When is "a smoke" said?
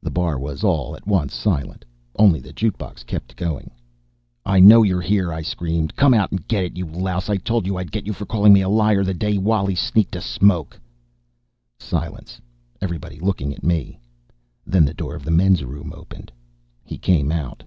10.14-10.78